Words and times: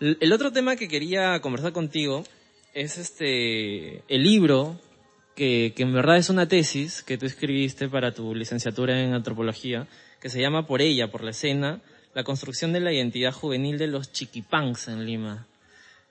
El 0.00 0.32
otro 0.32 0.50
tema 0.50 0.76
que 0.76 0.88
quería 0.88 1.38
conversar 1.40 1.72
contigo 1.72 2.24
es 2.72 2.96
este, 2.96 4.02
el 4.08 4.22
libro 4.22 4.80
que, 5.36 5.74
que 5.76 5.82
en 5.82 5.92
verdad 5.92 6.16
es 6.16 6.30
una 6.30 6.48
tesis 6.48 7.02
que 7.02 7.18
tú 7.18 7.26
escribiste 7.26 7.86
para 7.86 8.14
tu 8.14 8.34
licenciatura 8.34 8.98
en 8.98 9.12
antropología, 9.12 9.88
que 10.18 10.30
se 10.30 10.40
llama 10.40 10.66
Por 10.66 10.80
ella, 10.80 11.10
por 11.10 11.22
la 11.22 11.32
escena, 11.32 11.82
la 12.14 12.24
construcción 12.24 12.72
de 12.72 12.80
la 12.80 12.94
identidad 12.94 13.32
juvenil 13.32 13.76
de 13.76 13.88
los 13.88 14.10
chiquipanks 14.10 14.88
en 14.88 15.04
Lima. 15.04 15.46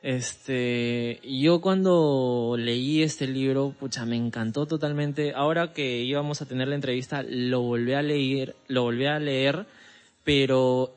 Este, 0.03 1.20
yo 1.23 1.59
cuando 1.59 2.55
leí 2.59 3.01
este 3.01 3.26
libro, 3.27 3.73
pucha, 3.77 4.05
me 4.05 4.15
encantó 4.15 4.67
totalmente. 4.67 5.34
Ahora 5.34 5.73
que 5.73 6.03
íbamos 6.03 6.43
a 6.43 6.45
tener 6.45 6.67
la 6.67 6.76
entrevista, 6.76 7.23
lo 7.23 7.62
volví 7.62 7.93
a 7.93 8.04
leer, 8.04 8.55
lo 8.67 8.84
volví 8.84 9.07
a 9.07 9.17
leer, 9.17 9.65
pero 10.23 10.93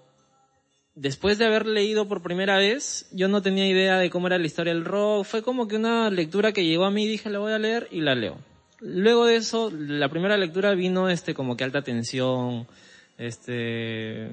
después 0.94 1.38
de 1.38 1.46
haber 1.46 1.66
leído 1.66 2.08
por 2.08 2.22
primera 2.22 2.58
vez, 2.58 3.08
yo 3.12 3.28
no 3.28 3.42
tenía 3.42 3.66
idea 3.66 3.98
de 3.98 4.10
cómo 4.10 4.26
era 4.26 4.38
la 4.38 4.46
historia 4.46 4.74
del 4.74 4.84
rock. 4.84 5.24
Fue 5.24 5.42
como 5.42 5.68
que 5.68 5.76
una 5.76 6.10
lectura 6.10 6.52
que 6.52 6.64
llegó 6.64 6.84
a 6.84 6.90
mí, 6.90 7.06
dije, 7.06 7.30
la 7.30 7.38
voy 7.38 7.52
a 7.52 7.58
leer 7.58 7.88
y 7.90 8.00
la 8.00 8.14
leo. 8.14 8.38
Luego 8.80 9.26
de 9.26 9.36
eso, 9.36 9.70
la 9.70 10.08
primera 10.08 10.36
lectura 10.36 10.74
vino 10.74 11.08
este 11.08 11.34
como 11.34 11.56
que 11.56 11.64
alta 11.64 11.82
tensión, 11.82 12.66
este 13.16 14.28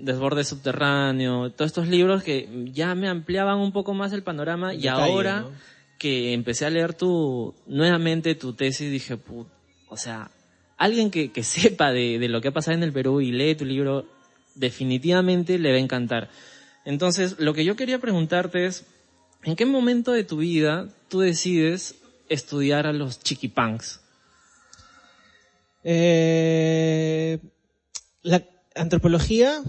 desborde 0.00 0.44
subterráneo, 0.44 1.50
todos 1.50 1.70
estos 1.70 1.88
libros 1.88 2.22
que 2.22 2.48
ya 2.72 2.94
me 2.94 3.08
ampliaban 3.08 3.58
un 3.58 3.72
poco 3.72 3.94
más 3.94 4.12
el 4.12 4.22
panorama 4.22 4.74
y 4.74 4.88
ahora 4.88 5.46
que 5.98 6.32
empecé 6.32 6.66
a 6.66 6.70
leer 6.70 6.94
tu 6.94 7.54
nuevamente 7.66 8.34
tu 8.34 8.54
tesis 8.54 8.90
dije, 8.90 9.16
Put, 9.16 9.46
o 9.88 9.96
sea, 9.96 10.30
alguien 10.76 11.10
que, 11.10 11.30
que 11.30 11.42
sepa 11.44 11.92
de, 11.92 12.18
de 12.18 12.28
lo 12.28 12.40
que 12.40 12.48
ha 12.48 12.52
pasado 12.52 12.76
en 12.76 12.82
el 12.82 12.92
Perú 12.92 13.20
y 13.20 13.30
lee 13.30 13.54
tu 13.54 13.64
libro 13.64 14.04
definitivamente 14.54 15.58
le 15.58 15.70
va 15.70 15.76
a 15.76 15.80
encantar. 15.80 16.30
Entonces, 16.84 17.36
lo 17.38 17.54
que 17.54 17.64
yo 17.64 17.76
quería 17.76 17.98
preguntarte 17.98 18.66
es, 18.66 18.84
¿en 19.42 19.56
qué 19.56 19.66
momento 19.66 20.12
de 20.12 20.24
tu 20.24 20.38
vida 20.38 20.88
tú 21.08 21.20
decides 21.20 21.96
estudiar 22.28 22.86
a 22.86 22.92
los 22.92 23.20
chiquipunks? 23.20 24.00
Eh, 25.82 27.38
la 28.22 28.42
antropología 28.74 29.62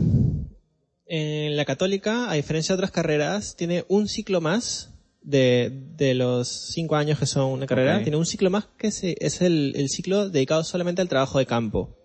en 1.08 1.56
la 1.58 1.66
católica, 1.66 2.30
a 2.32 2.34
diferencia 2.36 2.74
de 2.74 2.78
otras 2.80 2.92
carreras, 2.92 3.56
tiene 3.56 3.86
un 3.90 4.08
ciclo 4.08 4.42
más 4.42 4.90
de, 5.22 5.72
de 5.98 6.14
los 6.14 6.48
cinco 6.48 6.96
años 6.96 7.20
que 7.20 7.26
son 7.26 7.52
una 7.52 7.68
carrera, 7.68 7.98
tiene 8.04 8.18
un 8.18 8.26
ciclo 8.26 8.50
más 8.50 8.66
que 8.78 8.92
se- 8.92 9.18
es 9.20 9.42
el, 9.42 9.74
el 9.76 9.90
ciclo 9.90 10.30
dedicado 10.30 10.64
solamente 10.64 11.02
al 11.02 11.10
trabajo 11.10 11.38
de 11.40 11.46
campo. 11.46 11.96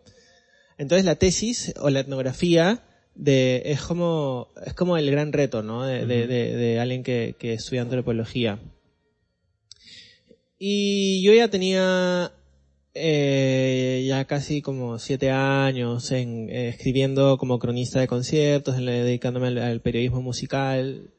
Entonces 0.80 1.04
la 1.04 1.16
tesis 1.16 1.74
o 1.78 1.90
la 1.90 2.00
etnografía 2.00 2.82
de, 3.14 3.60
es 3.66 3.82
como, 3.82 4.48
es 4.64 4.72
como 4.72 4.96
el 4.96 5.10
gran 5.10 5.30
reto, 5.30 5.62
¿no? 5.62 5.84
De, 5.84 6.06
de- 6.06 6.26
de- 6.26 6.56
de 6.56 6.80
alguien 6.80 7.02
que, 7.02 7.34
que 7.38 7.52
estudia 7.52 7.82
antropología. 7.82 8.58
Y 10.58 11.22
yo 11.22 11.34
ya 11.34 11.48
tenía 11.48 12.32
eh, 12.94 14.06
ya 14.08 14.24
casi 14.24 14.62
como 14.62 14.98
siete 14.98 15.30
años 15.30 16.10
en, 16.12 16.48
eh, 16.48 16.68
escribiendo 16.70 17.36
como 17.36 17.58
cronista 17.58 18.00
de 18.00 18.08
conciertos, 18.08 18.78
en, 18.78 18.86
dedicándome 18.86 19.48
al, 19.48 19.58
al 19.58 19.82
periodismo 19.82 20.22
musical. 20.22 21.10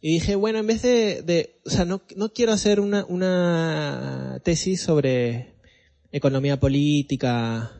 Y 0.00 0.12
dije, 0.14 0.36
bueno, 0.36 0.60
en 0.60 0.66
vez 0.68 0.82
de, 0.82 1.22
de 1.22 1.58
o 1.66 1.70
sea, 1.70 1.84
no, 1.84 2.02
no 2.14 2.32
quiero 2.32 2.52
hacer 2.52 2.78
una, 2.78 3.04
una 3.06 4.40
tesis 4.44 4.80
sobre 4.80 5.54
economía 6.12 6.60
política, 6.60 7.75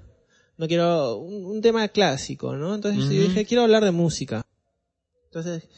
no 0.59 0.67
quiero 0.69 1.17
un, 1.19 1.45
un 1.47 1.61
tema 1.61 1.87
clásico, 1.89 2.55
¿no? 2.57 2.75
Entonces 2.75 3.05
yo 3.09 3.23
dije, 3.23 3.45
quiero 3.45 3.63
hablar 3.63 3.85
de 3.85 3.91
música. 3.91 4.45
Entonces, 5.27 5.69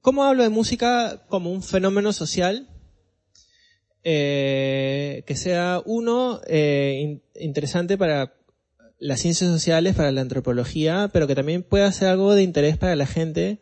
¿cómo 0.00 0.24
hablo 0.24 0.42
de 0.42 0.48
música 0.48 1.24
como 1.28 1.50
un 1.52 1.62
fenómeno 1.62 2.12
social? 2.12 2.68
eh, 4.04 5.22
que 5.26 5.36
sea 5.36 5.80
uno 5.84 6.40
eh, 6.48 6.98
in- 7.02 7.22
interesante 7.40 7.96
para 7.96 8.34
las 8.98 9.20
ciencias 9.20 9.50
sociales, 9.50 9.94
para 9.94 10.10
la 10.12 10.20
antropología, 10.20 11.10
pero 11.12 11.26
que 11.26 11.34
también 11.34 11.62
pueda 11.62 11.90
ser 11.92 12.08
algo 12.08 12.34
de 12.34 12.42
interés 12.42 12.76
para 12.76 12.96
la 12.96 13.06
gente, 13.06 13.60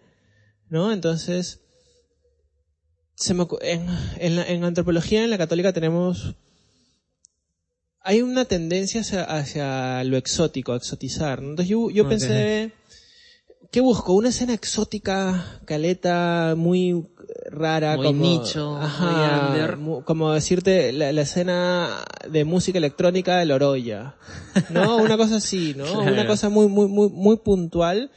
¿no? 0.69 0.93
Entonces, 0.93 1.61
se 3.17 3.35
me 3.35 3.47
en, 3.63 3.87
en, 4.19 4.37
la, 4.37 4.47
en 4.47 4.65
antropología, 4.65 5.25
en 5.25 5.31
la 5.31 5.39
católica 5.39 5.73
tenemos 5.73 6.37
hay 8.03 8.23
una 8.23 8.45
tendencia 8.45 9.01
hacia, 9.01 9.25
hacia 9.25 10.05
lo 10.05 10.17
exótico, 10.17 10.73
a 10.73 10.77
exotizar. 10.77 11.43
¿no? 11.43 11.51
Entonces 11.51 11.69
yo, 11.69 12.09
pensé, 12.09 12.73
¿qué 13.71 13.81
busco? 13.81 14.15
Una 14.15 14.31
escena 14.31 14.55
exótica, 14.55 15.61
caleta, 15.65 16.55
muy 16.57 17.07
rara, 17.51 17.97
Muy 17.97 18.07
como 18.07 18.23
nicho, 18.23 18.73
muy 18.73 18.85
ajá, 18.85 19.49
under. 19.49 19.77
mu- 19.77 20.03
como 20.05 20.33
decirte 20.33 20.93
la, 20.93 21.13
la 21.13 21.23
escena 21.23 22.05
de 22.29 22.45
música 22.45 22.79
electrónica 22.79 23.39
de 23.39 23.47
Loroya, 23.47 24.15
¿no? 24.71 24.97
Una 25.03 25.17
cosa 25.17 25.37
así, 25.37 25.75
¿no? 25.77 25.85
Claro. 25.85 26.13
Una 26.13 26.27
cosa 26.27 26.49
muy, 26.49 26.69
muy, 26.69 26.89
muy, 26.89 27.09
muy 27.11 27.37
puntual, 27.37 28.11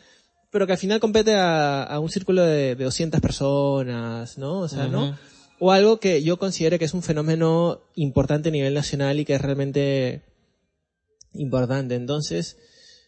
pero 0.49 0.66
que 0.66 0.73
al 0.73 0.77
final 0.79 0.99
compete 0.99 1.35
a, 1.35 1.83
a 1.83 1.99
un 1.99 2.09
círculo 2.09 2.43
de, 2.43 2.75
de 2.75 2.83
200 2.83 3.19
personas, 3.22 4.38
¿no? 4.38 4.59
O 4.61 4.67
sea, 4.67 4.88
¿no? 4.88 5.17
O 5.66 5.72
algo 5.72 5.97
que 5.97 6.22
yo 6.22 6.38
considere 6.38 6.78
que 6.78 6.84
es 6.84 6.94
un 6.94 7.03
fenómeno 7.03 7.79
importante 7.96 8.50
a 8.50 8.51
nivel 8.51 8.74
nacional 8.74 9.18
y 9.18 9.24
que 9.24 9.35
es 9.35 9.41
realmente 9.41 10.22
importante. 11.31 11.96
Entonces, 11.96 12.57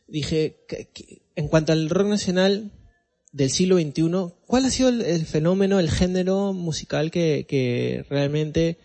dije, 0.07 0.65
en 1.35 1.49
cuanto 1.49 1.73
al 1.73 1.89
rock 1.89 2.07
nacional 2.07 2.71
del 3.33 3.49
siglo 3.49 3.75
XXI, 3.75 4.35
¿cuál 4.47 4.63
ha 4.63 4.69
sido 4.69 4.87
el, 4.87 5.25
fenómeno, 5.25 5.81
el 5.81 5.91
género 5.91 6.53
musical 6.53 7.11
que, 7.11 8.05
realmente 8.09 8.77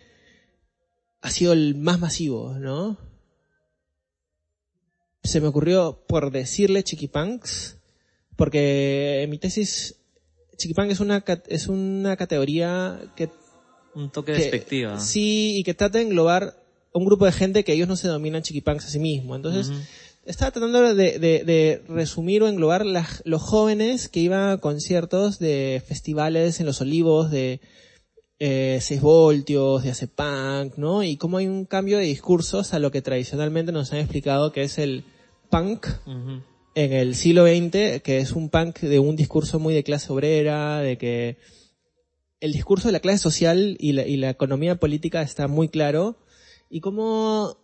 ha 1.21 1.31
sido 1.31 1.53
el 1.53 1.75
más 1.75 1.97
masivo, 1.97 2.59
no? 2.59 2.97
Se 5.23 5.39
me 5.39 5.47
ocurrió 5.47 6.03
por 6.09 6.31
decirle 6.31 6.83
Chiquipunks, 6.83 7.77
porque 8.35 9.21
en 9.21 9.29
mi 9.29 9.37
tesis 9.37 9.95
Chiquipunk 10.57 10.91
es 10.91 10.99
una, 10.99 11.23
es 11.47 11.67
una 11.69 12.17
categoría 12.17 12.99
que 13.15 13.29
Un 13.95 14.09
toque 14.11 14.33
que- 14.33 14.39
despectiva. 14.39 14.99
Sí, 14.99 15.57
y 15.57 15.63
que 15.63 15.73
trata 15.73 15.97
de 15.99 16.05
englobar 16.05 16.55
un 16.93 17.05
grupo 17.05 17.25
de 17.25 17.31
gente 17.31 17.63
que 17.63 17.73
ellos 17.73 17.87
no 17.87 17.95
se 17.95 18.07
denominan 18.07 18.41
chiquipunks 18.43 18.85
a 18.85 18.89
sí 18.89 18.99
mismos. 18.99 19.37
Entonces, 19.37 19.71
estaba 20.25 20.51
tratando 20.51 20.93
de, 20.93 21.19
de- 21.19 21.43
de 21.43 21.81
resumir 21.87 22.43
o 22.43 22.47
englobar 22.47 22.85
las- 22.85 23.21
los 23.25 23.41
jóvenes 23.41 24.09
que 24.09 24.19
iban 24.19 24.49
a 24.51 24.57
conciertos 24.57 25.39
de 25.39 25.81
festivales 25.87 26.59
en 26.59 26.65
los 26.65 26.81
olivos 26.81 27.31
de 27.31 27.59
eh, 28.43 28.79
6 28.81 29.01
voltios, 29.01 29.83
de 29.83 29.91
hace 29.91 30.07
punk, 30.07 30.75
¿no? 30.77 31.03
Y 31.03 31.15
cómo 31.17 31.37
hay 31.37 31.45
un 31.47 31.65
cambio 31.65 31.99
de 31.99 32.05
discursos 32.05 32.73
a 32.73 32.79
lo 32.79 32.89
que 32.91 33.03
tradicionalmente 33.03 33.71
nos 33.71 33.93
han 33.93 33.99
explicado 33.99 34.51
que 34.51 34.63
es 34.63 34.79
el 34.79 35.03
punk 35.51 35.85
en 36.73 36.93
el 36.93 37.13
siglo 37.15 37.45
XX, 37.45 38.01
que 38.01 38.17
es 38.17 38.31
un 38.31 38.49
punk 38.49 38.79
de 38.79 38.97
un 38.97 39.15
discurso 39.15 39.59
muy 39.59 39.73
de 39.75 39.83
clase 39.83 40.11
obrera, 40.11 40.79
de 40.79 40.97
que 40.97 41.37
el 42.41 42.51
discurso 42.51 42.87
de 42.87 42.91
la 42.91 42.99
clase 42.99 43.19
social 43.19 43.77
y 43.79 43.93
la, 43.93 44.05
y 44.05 44.17
la 44.17 44.31
economía 44.31 44.75
política 44.75 45.21
está 45.21 45.47
muy 45.47 45.69
claro, 45.69 46.17
y 46.69 46.81
como 46.81 47.57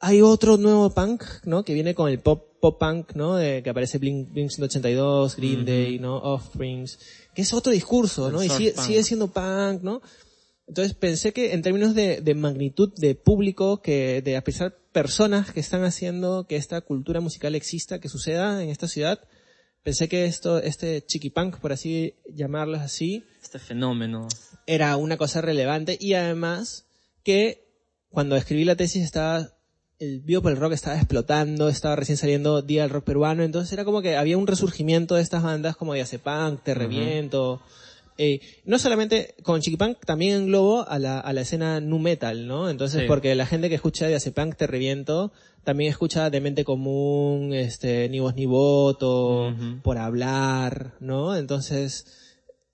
hay 0.00 0.20
otro 0.20 0.56
nuevo 0.58 0.90
punk, 0.90 1.22
¿no? 1.44 1.64
Que 1.64 1.72
viene 1.72 1.94
con 1.94 2.10
el 2.10 2.18
pop, 2.18 2.58
pop 2.60 2.78
punk, 2.78 3.14
¿no? 3.14 3.36
De, 3.36 3.62
que 3.62 3.70
aparece 3.70 3.98
Blink, 3.98 4.32
Blink 4.32 4.50
182, 4.50 5.36
Green. 5.36 5.64
Day, 5.64 5.98
¿no? 5.98 6.16
Offsprings, 6.16 6.98
que 7.34 7.42
es 7.42 7.54
otro 7.54 7.72
discurso, 7.72 8.26
El 8.26 8.32
¿no? 8.34 8.42
Y 8.42 8.50
sigue, 8.50 8.74
sigue 8.76 9.02
siendo 9.02 9.28
punk, 9.28 9.82
¿no? 9.82 10.02
Entonces 10.66 10.94
pensé 10.94 11.32
que 11.32 11.52
en 11.52 11.62
términos 11.62 11.94
de, 11.94 12.20
de 12.20 12.34
magnitud 12.34 12.92
de 12.96 13.14
público, 13.14 13.80
que 13.82 14.20
de 14.20 14.36
a 14.36 14.42
pesar 14.42 14.76
personas 14.92 15.52
que 15.52 15.60
están 15.60 15.84
haciendo 15.84 16.46
que 16.48 16.56
esta 16.56 16.80
cultura 16.80 17.20
musical 17.20 17.54
exista, 17.54 18.00
que 18.00 18.08
suceda 18.08 18.62
en 18.62 18.70
esta 18.70 18.88
ciudad, 18.88 19.20
pensé 19.86 20.08
que 20.08 20.24
esto, 20.24 20.58
este 20.58 21.06
chiquipunk, 21.06 21.58
por 21.58 21.70
así 21.70 22.16
llamarlo 22.34 22.76
así, 22.76 23.24
Este 23.40 23.60
fenómeno. 23.60 24.26
era 24.66 24.96
una 24.96 25.16
cosa 25.16 25.40
relevante 25.40 25.96
y 26.00 26.14
además 26.14 26.86
que 27.22 27.68
cuando 28.08 28.34
escribí 28.34 28.64
la 28.64 28.74
tesis 28.74 29.04
estaba 29.04 29.52
el 30.00 30.22
Biopel 30.22 30.56
Rock 30.56 30.72
estaba 30.72 30.96
explotando, 30.96 31.68
estaba 31.68 31.94
recién 31.94 32.18
saliendo 32.18 32.62
Día 32.62 32.82
del 32.82 32.90
Rock 32.90 33.04
Peruano, 33.04 33.44
entonces 33.44 33.72
era 33.72 33.84
como 33.84 34.02
que 34.02 34.16
había 34.16 34.36
un 34.36 34.48
resurgimiento 34.48 35.14
de 35.14 35.22
estas 35.22 35.44
bandas 35.44 35.76
como 35.76 35.94
de 35.94 36.18
Punk, 36.18 36.64
Te 36.64 36.74
Reviento, 36.74 37.62
eh, 38.18 38.40
no 38.64 38.78
solamente 38.78 39.34
con 39.42 39.60
Chiquipunk, 39.60 39.98
también 40.04 40.36
englobo 40.42 40.88
a 40.88 40.98
la, 40.98 41.20
a 41.20 41.32
la 41.32 41.40
escena 41.42 41.80
nu 41.80 41.98
metal, 41.98 42.46
¿no? 42.46 42.70
Entonces, 42.70 43.02
Sí. 43.02 43.06
porque 43.06 43.34
la 43.34 43.46
gente 43.46 43.68
que 43.68 43.74
escucha 43.74 44.06
de 44.08 44.18
Punk, 44.32 44.56
Te 44.56 44.66
Reviento, 44.66 45.32
también 45.64 45.90
escucha 45.90 46.30
Demente 46.30 46.64
Común, 46.64 47.52
este, 47.52 48.08
Ni 48.08 48.20
Voz 48.20 48.34
Ni 48.34 48.46
Voto. 48.46 49.54
Por 49.82 49.98
Hablar, 49.98 50.94
¿no? 51.00 51.36
Entonces, 51.36 52.06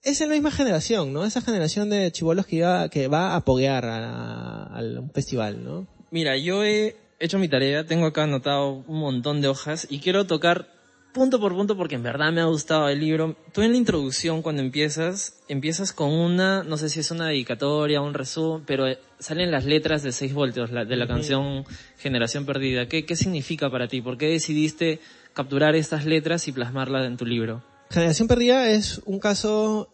es 0.02 0.20
la 0.20 0.26
misma 0.26 0.50
generación, 0.50 1.12
¿no? 1.12 1.24
Esa 1.24 1.40
generación 1.40 1.90
de 1.90 2.10
chivolos 2.12 2.46
que, 2.46 2.56
iba, 2.56 2.88
que 2.88 3.08
va 3.08 3.34
a 3.36 3.44
poguear 3.44 3.84
a, 3.86 4.64
a 4.64 4.80
un 4.80 5.10
festival, 5.10 5.64
¿no? 5.64 5.86
Mira, 6.10 6.36
yo 6.36 6.64
he 6.64 6.96
hecho 7.20 7.38
mi 7.38 7.48
tarea, 7.48 7.86
tengo 7.86 8.06
acá 8.06 8.24
anotado 8.24 8.84
un 8.86 8.98
montón 8.98 9.40
de 9.40 9.48
hojas 9.48 9.86
y 9.88 10.00
quiero 10.00 10.26
tocar 10.26 10.68
punto 11.12 11.38
por 11.40 11.52
punto 11.54 11.76
porque 11.76 11.94
en 11.96 12.02
verdad 12.02 12.32
me 12.32 12.40
ha 12.40 12.46
gustado 12.46 12.88
el 12.88 13.00
libro. 13.00 13.36
Tú 13.52 13.62
en 13.62 13.72
la 13.72 13.76
introducción, 13.76 14.42
cuando 14.42 14.62
empiezas, 14.62 15.36
empiezas 15.48 15.92
con 15.92 16.10
una, 16.10 16.62
no 16.62 16.76
sé 16.76 16.88
si 16.88 17.00
es 17.00 17.10
una 17.10 17.28
dedicatoria, 17.28 18.00
un 18.00 18.14
resumen, 18.14 18.62
pero 18.66 18.86
eh, 18.86 18.98
salen 19.18 19.50
las 19.50 19.64
letras 19.64 20.02
de 20.02 20.12
6 20.12 20.32
voltios 20.34 20.70
la- 20.70 20.84
de 20.84 20.96
la 20.96 21.06
canción 21.06 21.64
Generación 21.98 22.46
Perdida. 22.46 22.86
¿Qué, 22.86 23.04
¿Qué 23.04 23.16
significa 23.16 23.70
para 23.70 23.88
ti? 23.88 24.00
¿Por 24.00 24.16
qué 24.18 24.28
decidiste 24.28 25.00
capturar 25.34 25.74
estas 25.76 26.04
letras 26.06 26.48
y 26.48 26.52
plasmarlas 26.52 27.06
en 27.06 27.16
tu 27.16 27.26
libro? 27.26 27.62
Generación 27.90 28.26
Perdida 28.28 28.70
es 28.70 29.00
un 29.04 29.18
caso 29.20 29.88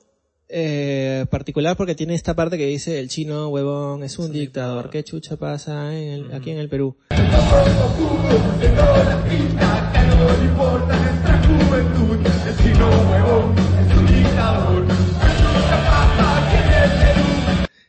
eh, 0.49 1.27
particular 1.31 1.77
porque 1.77 1.95
tiene 1.95 2.15
esta 2.15 2.35
parte 2.35 2.57
que 2.57 2.67
dice 2.67 2.99
el 3.01 3.09
chino 3.09 3.49
huevón 3.49 4.03
es 4.03 4.19
un, 4.19 4.33
dictador. 4.33 4.91
¿Qué 4.91 5.05
chucha 5.05 5.37
pasa 5.37 5.95
en 5.97 6.09
el- 6.09 6.33
aquí 6.35 6.51
en 6.51 6.59
el 6.59 6.69
Perú? 6.69 6.97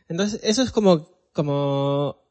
Entonces, 0.08 0.40
eso 0.42 0.62
es 0.62 0.70
como, 0.70 1.08
como 1.32 2.29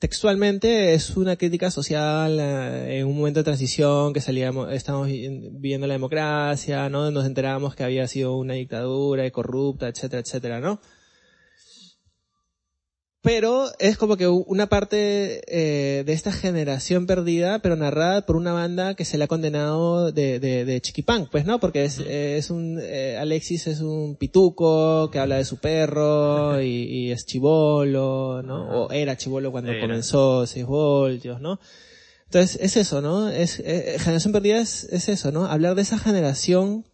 textualmente 0.00 0.94
es 0.94 1.16
una 1.16 1.36
crítica 1.36 1.70
social 1.70 2.38
eh, 2.40 2.98
en 2.98 3.06
un 3.06 3.16
momento 3.16 3.40
de 3.40 3.44
transición 3.44 4.12
que 4.12 4.20
salíamos, 4.20 4.72
estamos 4.72 5.06
vi- 5.06 5.50
viviendo 5.52 5.86
la 5.86 5.92
democracia, 5.94 6.88
¿no? 6.88 7.10
Nos 7.10 7.26
enterábamos 7.26 7.74
que 7.76 7.84
había 7.84 8.08
sido 8.08 8.36
una 8.36 8.54
dictadura 8.54 9.24
y 9.26 9.30
corrupta, 9.30 9.86
etcétera, 9.88 10.22
etcétera, 10.22 10.58
¿no? 10.60 10.80
Pero 13.22 13.66
es 13.78 13.98
como 13.98 14.16
que 14.16 14.28
una 14.28 14.68
parte 14.68 15.42
eh, 15.46 16.04
de 16.04 16.12
esta 16.14 16.32
generación 16.32 17.06
perdida, 17.06 17.58
pero 17.58 17.76
narrada 17.76 18.24
por 18.24 18.36
una 18.36 18.54
banda 18.54 18.94
que 18.94 19.04
se 19.04 19.18
le 19.18 19.24
ha 19.24 19.28
condenado 19.28 20.10
de, 20.10 20.40
de, 20.40 20.64
de 20.64 20.80
chiquipunk, 20.80 21.28
pues, 21.30 21.44
¿no? 21.44 21.60
Porque 21.60 21.84
es, 21.84 21.98
eh, 21.98 22.38
es 22.38 22.48
un, 22.48 22.78
eh, 22.80 23.18
Alexis 23.18 23.66
es 23.66 23.80
un 23.80 24.16
pituco 24.16 25.10
que 25.10 25.18
habla 25.18 25.36
de 25.36 25.44
su 25.44 25.58
perro 25.58 26.62
y, 26.62 26.84
y 26.84 27.10
es 27.10 27.26
chivolo, 27.26 28.42
¿no? 28.42 28.84
O 28.86 28.90
era 28.90 29.18
chivolo 29.18 29.52
cuando 29.52 29.72
Era. 29.72 29.82
comenzó 29.82 30.46
6 30.46 30.64
voltios, 30.64 31.42
¿no? 31.42 31.60
Entonces, 32.24 32.58
es 32.62 32.78
eso, 32.78 33.02
¿no? 33.02 33.28
Es, 33.28 33.60
eh, 33.60 33.96
generación 33.98 34.32
perdida 34.32 34.60
es, 34.60 34.84
es 34.84 35.10
eso, 35.10 35.30
¿no? 35.30 35.44
Hablar 35.44 35.74
de 35.74 35.82
esa 35.82 35.98
generación 35.98 36.86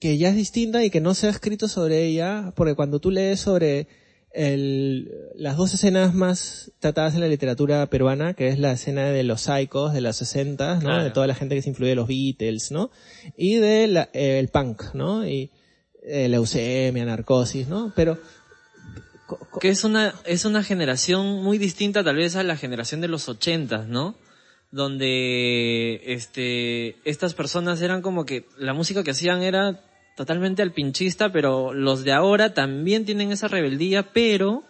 que 0.00 0.16
ya 0.16 0.30
es 0.30 0.36
distinta 0.36 0.82
y 0.82 0.88
que 0.88 1.02
no 1.02 1.12
se 1.12 1.26
ha 1.26 1.30
escrito 1.30 1.68
sobre 1.68 2.04
ella, 2.06 2.54
porque 2.56 2.74
cuando 2.74 3.00
tú 3.00 3.10
lees 3.10 3.40
sobre 3.40 3.86
el, 4.34 5.10
las 5.36 5.56
dos 5.56 5.72
escenas 5.74 6.12
más 6.14 6.72
tratadas 6.80 7.14
en 7.14 7.20
la 7.20 7.28
literatura 7.28 7.86
peruana, 7.86 8.34
que 8.34 8.48
es 8.48 8.58
la 8.58 8.72
escena 8.72 9.04
de 9.10 9.22
los 9.22 9.42
psicos 9.42 9.92
de 9.92 10.00
los 10.00 10.16
60, 10.16 10.74
¿no? 10.74 10.80
Claro. 10.80 11.04
De 11.04 11.10
toda 11.10 11.26
la 11.26 11.34
gente 11.34 11.54
que 11.54 11.62
se 11.62 11.68
influye 11.70 11.90
de 11.90 11.96
los 11.96 12.08
Beatles, 12.08 12.70
¿no? 12.72 12.90
Y 13.36 13.54
de 13.56 13.86
la- 13.86 14.08
eh, 14.12 14.38
el 14.40 14.48
punk, 14.48 14.94
¿no? 14.94 15.26
Y 15.26 15.50
eh, 16.02 16.28
leucemia, 16.28 17.04
narcosis, 17.04 17.68
¿no? 17.68 17.92
Pero 17.96 18.18
que 19.60 19.70
es 19.70 19.84
una, 19.84 20.14
es 20.26 20.44
una 20.44 20.62
generación 20.62 21.42
muy 21.42 21.56
distinta 21.56 22.04
tal 22.04 22.16
vez 22.16 22.36
a 22.36 22.42
la 22.42 22.56
generación 22.56 23.00
de 23.00 23.08
los 23.08 23.28
ochentas, 23.28 23.86
¿no? 23.88 24.16
Donde, 24.70 26.00
este, 26.12 26.96
estas 27.08 27.32
personas 27.34 27.80
eran 27.80 28.02
como 28.02 28.26
que 28.26 28.44
la 28.58 28.74
música 28.74 29.02
que 29.04 29.12
hacían 29.12 29.42
era 29.42 29.80
totalmente 30.14 30.62
alpinchista, 30.62 31.32
pero 31.32 31.72
los 31.72 32.04
de 32.04 32.12
ahora 32.12 32.54
también 32.54 33.04
tienen 33.04 33.32
esa 33.32 33.48
rebeldía, 33.48 34.12
pero 34.12 34.62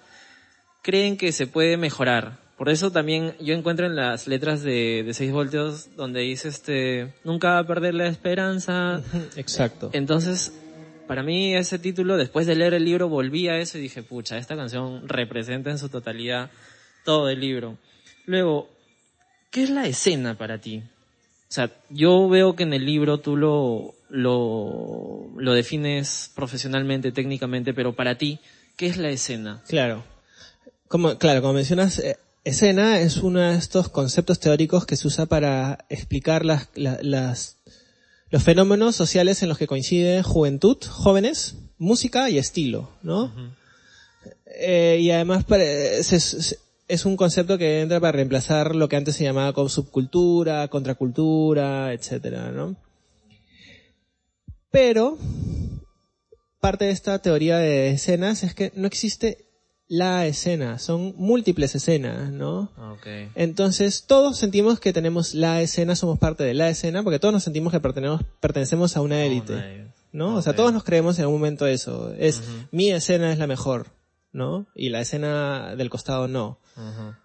creen 0.82 1.16
que 1.16 1.32
se 1.32 1.46
puede 1.46 1.76
mejorar. 1.76 2.38
Por 2.56 2.68
eso 2.68 2.92
también 2.92 3.34
yo 3.40 3.54
encuentro 3.54 3.86
en 3.86 3.96
las 3.96 4.28
letras 4.28 4.62
de, 4.62 5.02
de 5.04 5.12
6 5.12 5.32
voltios 5.32 5.96
donde 5.96 6.20
dice 6.20 6.48
este, 6.48 7.12
nunca 7.24 7.50
va 7.50 7.58
a 7.58 7.66
perder 7.66 7.94
la 7.94 8.06
esperanza, 8.06 9.02
Exacto. 9.36 9.90
entonces, 9.92 10.52
para 11.08 11.22
mí 11.22 11.54
ese 11.56 11.78
título, 11.78 12.16
después 12.16 12.46
de 12.46 12.54
leer 12.54 12.74
el 12.74 12.84
libro, 12.84 13.08
volví 13.08 13.48
a 13.48 13.58
eso 13.58 13.76
y 13.76 13.82
dije, 13.82 14.02
pucha, 14.02 14.38
esta 14.38 14.56
canción 14.56 15.08
representa 15.08 15.70
en 15.70 15.78
su 15.78 15.88
totalidad 15.88 16.50
todo 17.04 17.28
el 17.28 17.40
libro. 17.40 17.76
Luego, 18.24 18.70
¿qué 19.50 19.64
es 19.64 19.70
la 19.70 19.86
escena 19.86 20.38
para 20.38 20.58
ti? 20.58 20.82
O 21.48 21.52
sea, 21.54 21.70
yo 21.90 22.28
veo 22.28 22.56
que 22.56 22.62
en 22.62 22.72
el 22.72 22.86
libro 22.86 23.18
tú 23.18 23.36
lo, 23.36 23.94
lo, 24.14 25.28
lo 25.36 25.52
defines 25.54 26.30
profesionalmente, 26.34 27.10
técnicamente, 27.10 27.74
pero 27.74 27.94
para 27.96 28.16
ti, 28.16 28.38
¿qué 28.76 28.86
es 28.86 28.96
la 28.96 29.10
escena? 29.10 29.62
Claro. 29.68 30.04
Como, 30.88 31.18
claro, 31.18 31.40
como 31.42 31.54
mencionas, 31.54 31.98
eh, 31.98 32.16
escena 32.44 33.00
es 33.00 33.16
uno 33.16 33.40
de 33.40 33.56
estos 33.56 33.88
conceptos 33.88 34.38
teóricos 34.38 34.86
que 34.86 34.96
se 34.96 35.08
usa 35.08 35.26
para 35.26 35.84
explicar 35.88 36.44
las, 36.44 36.68
la- 36.76 36.98
las, 37.02 37.56
los 38.30 38.42
fenómenos 38.44 38.94
sociales 38.94 39.42
en 39.42 39.48
los 39.48 39.58
que 39.58 39.66
coinciden 39.66 40.22
juventud, 40.22 40.76
jóvenes, 40.88 41.56
música 41.78 42.30
y 42.30 42.38
estilo, 42.38 42.90
¿no? 43.02 43.32
Eh, 44.46 44.98
y 45.00 45.10
además 45.10 45.44
es 46.86 47.04
un 47.06 47.16
concepto 47.16 47.58
que 47.58 47.80
entra 47.80 47.98
para 47.98 48.12
reemplazar 48.12 48.76
lo 48.76 48.88
que 48.88 48.96
antes 48.96 49.16
se 49.16 49.24
llamaba 49.24 49.52
como 49.52 49.68
subcultura, 49.68 50.68
contracultura, 50.68 51.92
etcétera, 51.92 52.52
¿no? 52.52 52.76
Pero 54.74 55.16
parte 56.58 56.86
de 56.86 56.90
esta 56.90 57.20
teoría 57.20 57.58
de 57.58 57.90
escenas 57.90 58.42
es 58.42 58.56
que 58.56 58.72
no 58.74 58.88
existe 58.88 59.46
la 59.86 60.26
escena, 60.26 60.80
son 60.80 61.14
múltiples 61.16 61.76
escenas, 61.76 62.32
¿no? 62.32 62.72
Okay. 62.98 63.28
Entonces 63.36 64.04
todos 64.08 64.36
sentimos 64.36 64.80
que 64.80 64.92
tenemos 64.92 65.32
la 65.32 65.62
escena, 65.62 65.94
somos 65.94 66.18
parte 66.18 66.42
de 66.42 66.54
la 66.54 66.70
escena, 66.70 67.04
porque 67.04 67.20
todos 67.20 67.32
nos 67.32 67.44
sentimos 67.44 67.72
que 67.72 67.78
pertenecemos, 67.78 68.22
pertenecemos 68.40 68.96
a 68.96 69.00
una 69.00 69.24
élite, 69.24 69.92
¿no? 70.10 70.34
O 70.34 70.42
sea, 70.42 70.56
todos 70.56 70.72
nos 70.72 70.82
creemos 70.82 71.18
en 71.18 71.26
algún 71.26 71.38
momento 71.38 71.68
eso. 71.68 72.12
Es, 72.18 72.42
mi 72.72 72.90
escena 72.90 73.32
es 73.32 73.38
la 73.38 73.46
mejor, 73.46 73.92
¿no? 74.32 74.66
Y 74.74 74.88
la 74.88 75.02
escena 75.02 75.76
del 75.76 75.88
costado 75.88 76.26
no. 76.26 76.58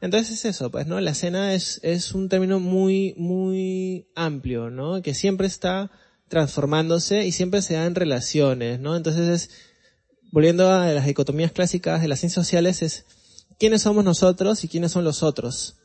Entonces 0.02 0.38
es 0.38 0.46
eso, 0.46 0.70
pues, 0.70 0.86
¿no? 0.86 1.02
La 1.02 1.12
escena 1.12 1.56
es, 1.56 1.80
es 1.82 2.14
un 2.14 2.30
término 2.30 2.60
muy, 2.60 3.16
muy 3.18 4.08
amplio, 4.16 4.70
¿no? 4.70 5.02
Que 5.02 5.16
siempre 5.16 5.48
está 5.48 5.90
transformándose 6.30 7.26
y 7.26 7.32
siempre 7.32 7.62
se 7.62 7.74
da 7.74 7.86
en 7.86 7.96
relaciones, 7.96 8.80
¿no? 8.80 8.96
Entonces 8.96 9.28
es, 9.28 9.50
volviendo 10.32 10.72
a 10.72 10.88
las 10.94 11.06
dicotomías 11.06 11.52
clásicas 11.52 12.02
de 12.02 12.08
las 12.08 12.20
ciencias 12.20 12.46
sociales, 12.46 12.82
es 12.82 13.06
quiénes 13.58 13.82
somos 13.82 14.06
nosotros 14.06 14.64
y 14.64 14.68
quiénes 14.68 14.92
son 14.92 15.04
los 15.04 15.24
otros. 15.24 15.76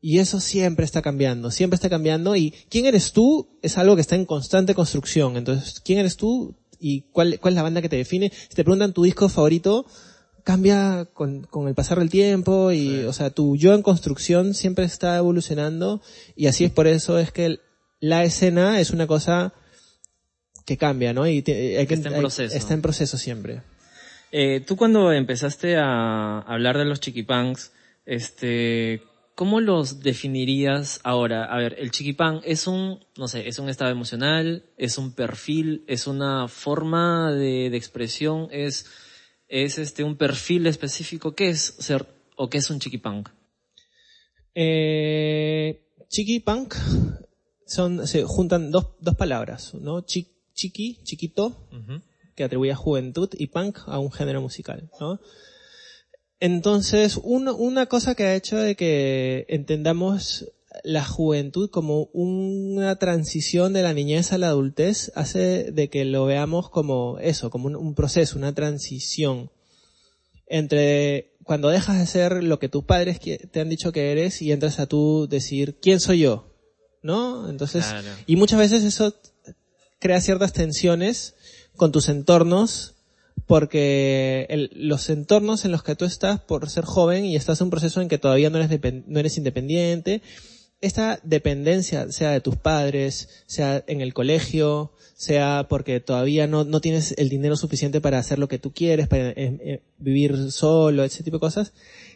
Y 0.00 0.18
eso 0.18 0.40
siempre 0.40 0.84
está 0.84 1.00
cambiando, 1.02 1.50
siempre 1.50 1.76
está 1.76 1.88
cambiando 1.88 2.36
y 2.36 2.52
quién 2.68 2.84
eres 2.86 3.12
tú 3.12 3.58
es 3.62 3.78
algo 3.78 3.94
que 3.94 4.02
está 4.02 4.14
en 4.14 4.26
constante 4.26 4.74
construcción. 4.74 5.36
Entonces, 5.36 5.80
¿quién 5.80 5.98
eres 5.98 6.16
tú 6.16 6.54
y 6.78 7.02
cuál, 7.12 7.40
cuál 7.40 7.54
es 7.54 7.56
la 7.56 7.62
banda 7.62 7.80
que 7.80 7.88
te 7.88 7.96
define? 7.96 8.30
Si 8.30 8.54
te 8.54 8.62
preguntan 8.64 8.92
tu 8.92 9.04
disco 9.04 9.28
favorito, 9.28 9.86
cambia 10.44 11.08
con, 11.12 11.44
con 11.44 11.66
el 11.66 11.74
pasar 11.74 11.98
del 11.98 12.10
tiempo 12.10 12.70
y, 12.70 13.04
o 13.04 13.12
sea, 13.12 13.30
tu 13.30 13.56
yo 13.56 13.72
en 13.74 13.82
construcción 13.82 14.54
siempre 14.54 14.84
está 14.84 15.16
evolucionando 15.16 16.02
y 16.36 16.46
así 16.46 16.64
es 16.64 16.70
por 16.70 16.86
eso 16.86 17.18
es 17.18 17.32
que 17.32 17.46
el- 17.46 17.60
la 17.98 18.22
escena 18.24 18.78
es 18.80 18.90
una 18.90 19.06
cosa 19.06 19.54
que 20.66 20.76
cambia, 20.76 21.12
¿no? 21.14 21.26
Y 21.26 21.40
te- 21.42 21.78
hay 21.78 21.86
que, 21.86 21.94
está 21.94 22.08
en 22.08 22.14
hay- 22.16 22.20
proceso. 22.20 22.54
está 22.56 22.74
en 22.74 22.82
proceso 22.82 23.16
siempre. 23.16 23.62
Eh, 24.32 24.60
tú 24.66 24.76
cuando 24.76 25.12
empezaste 25.12 25.76
a 25.76 26.40
hablar 26.40 26.76
de 26.76 26.84
los 26.84 27.00
chiquipunks, 27.00 27.72
este, 28.04 29.02
¿cómo 29.36 29.60
los 29.60 30.00
definirías 30.00 31.00
ahora? 31.04 31.44
A 31.44 31.56
ver, 31.58 31.76
el 31.78 31.90
chiquipunk 31.92 32.42
es 32.44 32.66
un, 32.66 32.98
no 33.16 33.28
sé, 33.28 33.46
es 33.48 33.58
un 33.58 33.68
estado 33.68 33.90
emocional, 33.92 34.64
es 34.76 34.98
un 34.98 35.12
perfil, 35.12 35.84
es 35.86 36.06
una 36.06 36.48
forma 36.48 37.32
de, 37.32 37.70
de 37.70 37.76
expresión, 37.76 38.48
es, 38.50 38.86
es 39.48 39.78
este, 39.78 40.02
un 40.02 40.16
perfil 40.16 40.66
específico. 40.66 41.34
¿Qué 41.36 41.48
es 41.48 41.60
ser, 41.78 42.06
o 42.36 42.50
qué 42.50 42.58
es 42.58 42.68
un 42.70 42.80
chiquipunk? 42.80 43.28
Eh, 44.54 45.82
son, 47.66 48.06
se 48.06 48.22
juntan 48.24 48.70
dos, 48.70 48.88
dos 49.00 49.14
palabras, 49.16 49.74
¿no? 49.74 50.00
Chiqui, 50.56 50.98
chiquito, 51.04 51.68
que 52.34 52.42
atribuye 52.44 52.72
a 52.72 52.76
juventud, 52.76 53.28
y 53.38 53.46
punk 53.46 53.78
a 53.86 53.98
un 54.00 54.10
género 54.10 54.40
musical, 54.40 54.90
¿no? 55.00 55.20
Entonces, 56.40 57.18
uno- 57.22 57.54
una 57.56 57.86
cosa 57.86 58.14
que 58.14 58.24
ha 58.24 58.34
hecho 58.34 58.56
de 58.56 58.74
que 58.76 59.46
entendamos 59.48 60.46
la 60.84 61.02
juventud 61.04 61.70
como 61.70 62.04
una 62.12 62.96
transición 62.96 63.72
de 63.72 63.82
la 63.82 63.94
niñez 63.94 64.32
a 64.32 64.38
la 64.38 64.48
adultez 64.48 65.10
hace 65.14 65.70
de 65.72 65.88
que 65.88 66.04
lo 66.04 66.26
veamos 66.26 66.68
como 66.68 67.18
eso, 67.20 67.48
como 67.48 67.66
un, 67.68 67.76
un 67.76 67.94
proceso, 67.94 68.36
una 68.36 68.54
transición 68.54 69.50
entre 70.48 71.32
cuando 71.44 71.68
dejas 71.70 71.98
de 71.98 72.06
ser 72.06 72.42
lo 72.44 72.58
que 72.58 72.68
tus 72.68 72.84
padres 72.84 73.20
te 73.20 73.60
han 73.60 73.68
dicho 73.70 73.92
que 73.92 74.12
eres 74.12 74.42
y 74.42 74.52
entras 74.52 74.78
a 74.78 74.86
tú 74.86 75.26
decir 75.28 75.76
quién 75.80 75.98
soy 76.00 76.20
yo, 76.20 76.52
¿no? 77.02 77.48
Entonces, 77.48 77.84
Claro. 77.86 78.08
y 78.26 78.36
muchas 78.36 78.58
veces 78.58 78.84
eso 78.84 79.14
crea 79.98 80.20
ciertas 80.20 80.52
tensiones 80.52 81.34
con 81.76 81.92
tus 81.92 82.08
entornos 82.08 82.94
porque 83.46 84.46
el- 84.48 84.70
los 84.74 85.08
entornos 85.08 85.64
en 85.64 85.72
los 85.72 85.82
que 85.82 85.94
tú 85.94 86.04
estás 86.04 86.40
por 86.40 86.68
ser 86.68 86.84
joven 86.84 87.24
y 87.24 87.36
estás 87.36 87.60
en 87.60 87.66
un 87.66 87.70
proceso 87.70 88.00
en 88.00 88.08
que 88.08 88.18
todavía 88.18 88.50
no 88.50 88.58
eres, 88.58 88.80
no 89.06 89.20
eres 89.20 89.36
independiente, 89.36 90.22
esta 90.80 91.20
dependencia, 91.22 92.10
sea 92.12 92.30
de 92.30 92.40
tus 92.40 92.56
padres, 92.56 93.28
sea 93.46 93.82
en 93.86 94.00
el 94.00 94.12
colegio, 94.12 94.92
sea 95.14 95.66
porque 95.68 96.00
todavía 96.00 96.46
no, 96.46 96.64
no 96.64 96.80
tienes 96.80 97.14
el 97.16 97.28
dinero 97.30 97.56
suficiente 97.56 98.00
para 98.02 98.18
hacer 98.18 98.38
lo 98.38 98.48
que 98.48 98.58
tú 98.58 98.72
quieres, 98.72 99.08
para 99.08 99.30
eh, 99.30 99.34
eh, 99.36 99.82
vivir 99.98 100.52
solo, 100.52 101.02
ese 101.04 101.22
tipo 101.22 101.36
de 101.36 101.40
cosas, 101.40 101.72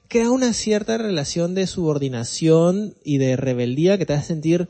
crea 0.09 0.31
una 0.31 0.53
cierta 0.53 0.99
relación 0.99 1.55
de 1.55 1.67
subordinación 1.67 2.95
y 3.03 3.19
de 3.19 3.37
rebeldía 3.37 3.97
que 3.97 4.05
te 4.07 4.13
hace 4.13 4.27
sentir, 4.29 4.69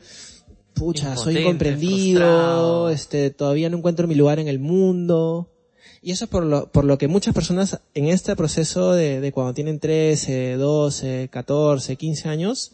pucha, 0.80 1.16
soy 1.16 1.38
incomprendido, 1.38 2.20
frustrado. 2.20 2.90
este, 2.90 3.30
todavía 3.30 3.68
no 3.70 3.76
encuentro 3.78 4.08
mi 4.08 4.14
lugar 4.14 4.38
en 4.38 4.48
el 4.48 4.58
mundo. 4.58 5.48
Y 6.02 6.12
eso 6.12 6.24
es 6.24 6.30
por 6.30 6.44
lo, 6.44 6.66
por 6.72 6.84
lo 6.84 6.96
que 6.98 7.08
muchas 7.08 7.34
personas 7.34 7.80
en 7.94 8.06
este 8.06 8.34
proceso 8.34 8.92
de, 8.92 9.20
de 9.20 9.32
cuando 9.32 9.52
tienen 9.54 9.78
13, 9.78 10.54
12, 10.56 11.28
14, 11.30 11.96
15 11.96 12.28
años, 12.28 12.72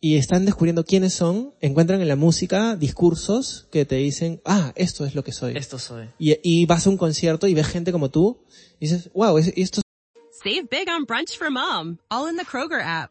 y 0.00 0.16
están 0.16 0.44
descubriendo 0.44 0.84
quiénes 0.84 1.12
son, 1.14 1.54
encuentran 1.60 2.00
en 2.00 2.06
la 2.08 2.14
música 2.16 2.76
discursos 2.76 3.66
que 3.72 3.84
te 3.84 3.96
dicen, 3.96 4.40
ah, 4.44 4.72
esto 4.76 5.04
es 5.04 5.14
lo 5.16 5.24
que 5.24 5.32
soy. 5.32 5.56
Esto 5.56 5.78
soy. 5.78 6.08
Y, 6.20 6.36
y 6.42 6.66
vas 6.66 6.86
a 6.86 6.90
un 6.90 6.96
concierto 6.98 7.46
y 7.48 7.54
ves 7.54 7.66
gente 7.66 7.90
como 7.90 8.08
tú, 8.10 8.38
y 8.78 8.86
dices, 8.88 9.10
wow, 9.14 9.38
es- 9.38 9.52
esto 9.56 9.80
Save 10.44 10.68
big 10.70 10.86
on 10.88 11.04
brunch 11.04 11.36
for 11.36 11.50
mom, 11.50 11.98
all 12.10 12.28
in 12.30 12.36
the 12.36 12.44
Kroger 12.44 12.80
app. 12.80 13.10